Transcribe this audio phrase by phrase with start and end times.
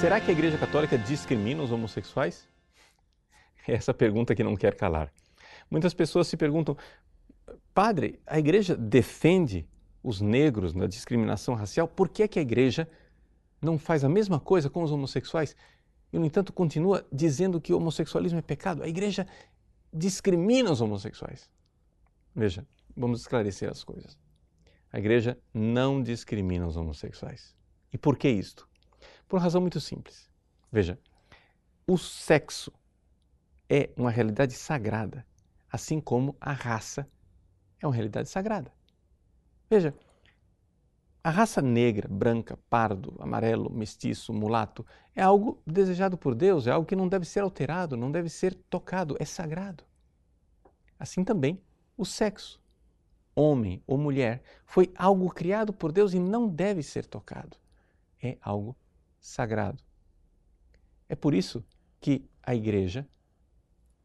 [0.00, 2.48] Será que a Igreja Católica discrimina os homossexuais?
[3.66, 5.12] É essa pergunta que não quer calar.
[5.68, 6.76] Muitas pessoas se perguntam,
[7.74, 9.68] padre, a Igreja defende
[10.00, 12.88] os negros na discriminação racial, por que, é que a Igreja
[13.60, 15.56] não faz a mesma coisa com os homossexuais?
[16.12, 18.84] E, no entanto, continua dizendo que o homossexualismo é pecado.
[18.84, 19.26] A Igreja
[19.92, 21.50] discrimina os homossexuais.
[22.32, 22.64] Veja,
[22.96, 24.16] vamos esclarecer as coisas.
[24.92, 27.56] A Igreja não discrimina os homossexuais.
[27.92, 28.67] E por que isto?
[29.28, 30.30] Por uma razão muito simples.
[30.72, 30.98] Veja,
[31.86, 32.72] o sexo
[33.68, 35.26] é uma realidade sagrada,
[35.70, 37.06] assim como a raça
[37.80, 38.72] é uma realidade sagrada.
[39.68, 39.94] Veja,
[41.22, 46.86] a raça negra, branca, pardo, amarelo, mestiço, mulato é algo desejado por Deus, é algo
[46.86, 49.84] que não deve ser alterado, não deve ser tocado, é sagrado.
[50.98, 51.60] Assim também
[51.96, 52.60] o sexo,
[53.34, 57.56] homem ou mulher, foi algo criado por Deus e não deve ser tocado.
[58.22, 58.74] É algo
[59.20, 59.82] sagrado.
[61.08, 61.64] É por isso
[62.00, 63.08] que a igreja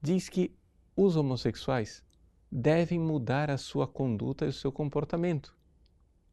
[0.02, 0.56] diz que
[0.96, 2.04] os homossexuais
[2.52, 5.58] devem mudar a sua conduta e o seu comportamento.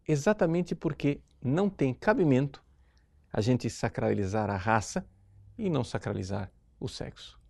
[0.06, 2.62] Exatamente porque não tem cabimento
[3.32, 5.06] a gente sacralizar a raça
[5.56, 7.40] e não sacralizar o sexo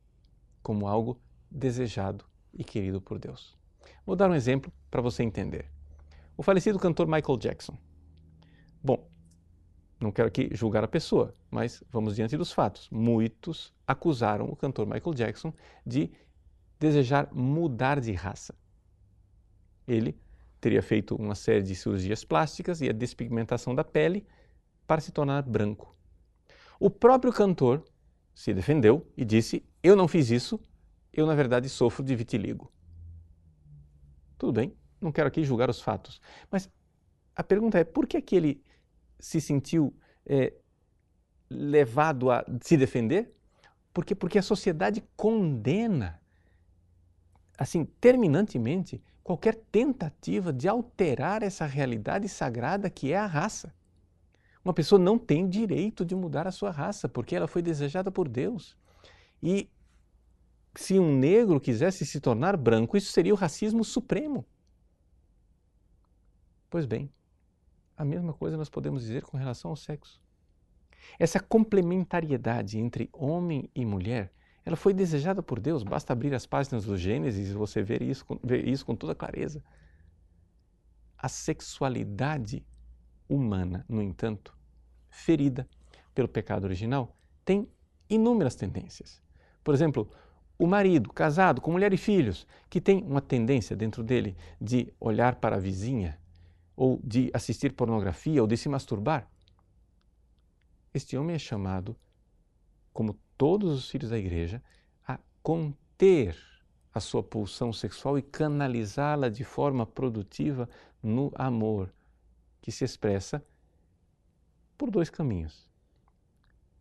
[0.62, 1.20] como algo
[1.50, 3.58] desejado e querido por Deus.
[4.04, 5.70] Vou dar um exemplo para você entender.
[6.36, 7.76] O falecido cantor Michael Jackson.
[8.82, 9.09] Bom,
[10.00, 12.88] não quero aqui julgar a pessoa, mas vamos diante dos fatos.
[12.90, 15.52] Muitos acusaram o cantor Michael Jackson
[15.84, 16.10] de
[16.78, 18.54] desejar mudar de raça.
[19.86, 20.18] Ele
[20.58, 24.26] teria feito uma série de cirurgias plásticas e a despigmentação da pele
[24.86, 25.94] para se tornar branco.
[26.78, 27.84] O próprio cantor
[28.34, 30.58] se defendeu e disse: Eu não fiz isso,
[31.12, 32.72] eu na verdade sofro de vitiligo.
[34.38, 36.70] Tudo bem, não quero aqui julgar os fatos, mas
[37.36, 38.64] a pergunta é: por que, é que ele
[39.20, 39.94] se sentiu
[40.26, 40.52] é,
[41.48, 43.34] levado a se defender?
[43.92, 46.20] Porque, porque a sociedade condena,
[47.58, 53.74] assim, terminantemente, qualquer tentativa de alterar essa realidade sagrada que é a raça.
[54.64, 58.28] Uma pessoa não tem direito de mudar a sua raça, porque ela foi desejada por
[58.28, 58.76] Deus.
[59.42, 59.70] E
[60.74, 64.44] se um negro quisesse se tornar branco, isso seria o racismo supremo.
[66.68, 67.10] Pois bem,
[68.00, 70.18] a mesma coisa nós podemos dizer com relação ao sexo.
[71.18, 74.32] Essa complementariedade entre homem e mulher,
[74.64, 75.82] ela foi desejada por Deus.
[75.82, 79.62] Basta abrir as páginas do Gênesis e você ver isso, ver isso com toda clareza.
[81.18, 82.64] A sexualidade
[83.28, 84.56] humana, no entanto,
[85.10, 85.68] ferida
[86.14, 87.68] pelo pecado original, tem
[88.08, 89.22] inúmeras tendências.
[89.62, 90.10] Por exemplo,
[90.58, 95.34] o marido casado com mulher e filhos, que tem uma tendência dentro dele de olhar
[95.34, 96.18] para a vizinha
[96.80, 99.30] ou de assistir pornografia ou de se masturbar,
[100.94, 101.94] este homem é chamado,
[102.90, 104.62] como todos os filhos da igreja,
[105.06, 106.34] a conter
[106.94, 110.66] a sua pulsão sexual e canalizá-la de forma produtiva
[111.02, 111.92] no amor,
[112.62, 113.44] que se expressa
[114.78, 115.68] por dois caminhos: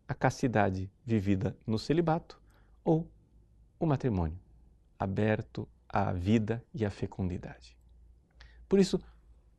[0.08, 2.40] a castidade vivida no celibato
[2.82, 3.06] ou
[3.78, 4.40] o matrimônio
[4.98, 7.76] aberto à vida e à fecundidade.
[8.66, 8.98] Por isso,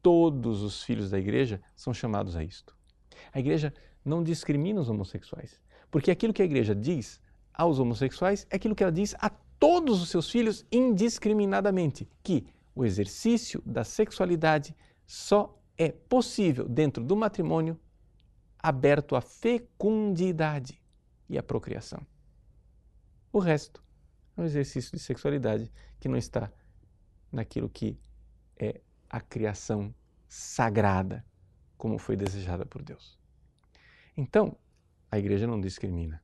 [0.02, 2.76] todos os filhos da igreja são chamados a isto.
[3.34, 3.74] A igreja
[4.04, 7.22] não discrimina os homossexuais, porque aquilo que a igreja diz
[7.54, 9.30] aos homossexuais é aquilo que ela diz a
[9.60, 14.76] todos os seus filhos indiscriminadamente, que o exercício da sexualidade
[15.06, 17.80] só é possível dentro do matrimônio
[18.58, 20.82] aberto à fecundidade
[21.30, 22.06] e à procriação.
[23.32, 23.84] O resto
[24.36, 26.52] é um exercício de sexualidade que não está
[27.32, 27.98] naquilo que
[28.58, 29.94] é a criação
[30.26, 31.26] sagrada,
[31.78, 33.20] como foi desejada por Deus.
[34.16, 34.56] Então,
[35.12, 36.24] a igreja não discrimina.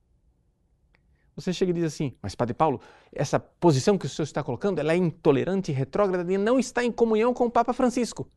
[1.36, 2.80] Você chega e diz assim, mas Padre Paulo,
[3.12, 6.90] essa posição que o senhor está colocando, ela é intolerante retrógrada e não está em
[6.90, 8.28] comunhão com o Papa Francisco.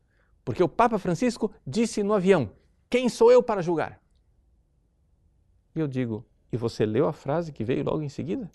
[0.44, 2.52] Porque o Papa Francisco disse no avião,
[2.90, 4.00] quem sou eu para julgar?
[5.74, 8.50] E eu digo, e você leu a frase que veio logo em seguida?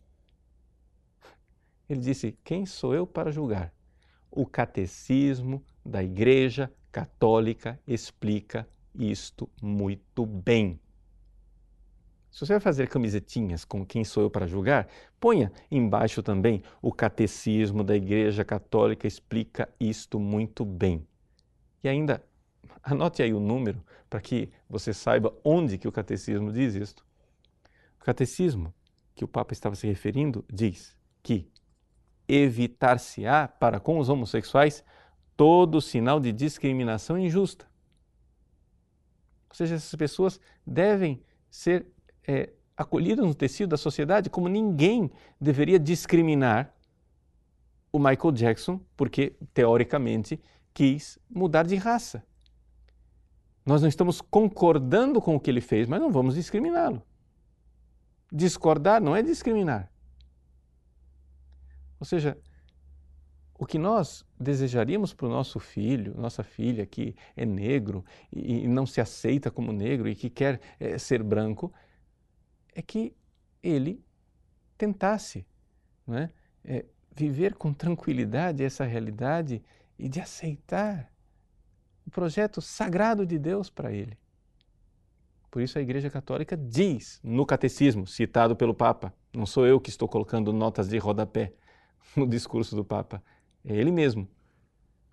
[1.90, 3.74] Ele disse, quem sou eu para julgar?
[4.30, 10.80] O catecismo da Igreja Católica explica isto muito bem.
[12.30, 14.88] Se você vai fazer camisetinhas com quem sou eu para julgar,
[15.20, 21.08] ponha embaixo também o catecismo da Igreja Católica explica isto muito bem.
[21.84, 22.24] E ainda
[22.84, 27.06] anote aí o número para que você saiba onde que o catecismo diz isto.
[28.00, 28.74] O catecismo
[29.16, 31.50] que o Papa estava se referindo diz que
[32.28, 34.84] evitar-se-á para com os homossexuais
[35.38, 37.66] todo sinal de discriminação injusta.
[39.50, 41.86] Ou seja, essas pessoas devem ser
[42.28, 46.74] é, acolhidos no tecido da sociedade, como ninguém deveria discriminar
[47.92, 50.40] o Michael Jackson, porque, teoricamente,
[50.74, 52.24] quis mudar de raça.
[53.66, 57.02] Nós não estamos concordando com o que ele fez, mas não vamos discriminá-lo.
[58.32, 59.92] Discordar não é discriminar.
[62.00, 62.38] Ou seja,
[63.58, 68.86] o que nós desejaríamos para o nosso filho, nossa filha que é negro e não
[68.86, 71.74] se aceita como negro e que quer é, ser branco,
[72.76, 73.16] é que
[73.64, 74.04] ele
[74.78, 75.46] tentasse
[76.06, 76.32] não é?
[76.64, 79.62] É, viver com tranquilidade essa realidade
[80.00, 81.12] e de aceitar
[82.06, 84.18] o projeto sagrado de Deus para ele.
[85.50, 89.90] Por isso a Igreja Católica diz no catecismo, citado pelo Papa, não sou eu que
[89.90, 91.54] estou colocando notas de rodapé
[92.16, 93.24] no discurso do Papa,
[93.68, 94.24] é ele mesmo.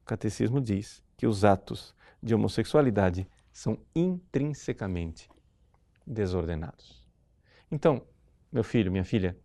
[0.03, 5.29] O catecismo diz que os atos de homossexualidade são intrinsecamente
[6.07, 7.05] desordenados.
[7.71, 8.07] Então,
[8.53, 9.37] meu filho, minha filha,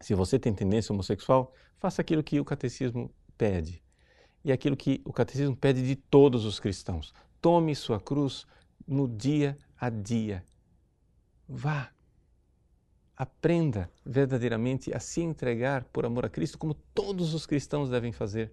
[0.00, 3.80] se você tem tendência homossexual, faça aquilo que o catecismo pede.
[4.44, 7.14] E aquilo que o catecismo pede de todos os cristãos.
[7.40, 8.44] Tome sua cruz
[8.86, 10.44] no dia a dia.
[11.48, 11.92] Vá.
[13.22, 18.50] Aprenda verdadeiramente a se entregar por amor a Cristo, como todos os cristãos devem fazer.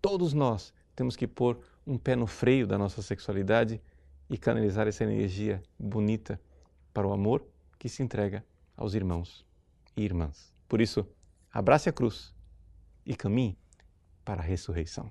[0.00, 3.82] Todos nós temos que pôr um pé no freio da nossa sexualidade
[4.30, 6.40] e canalizar essa energia bonita
[6.94, 7.44] para o amor
[7.80, 8.44] que se entrega
[8.76, 9.44] aos irmãos
[9.96, 10.54] e irmãs.
[10.68, 11.04] Por isso,
[11.52, 12.32] abrace a cruz
[13.04, 13.58] e caminhe
[14.24, 15.10] para a ressurreição.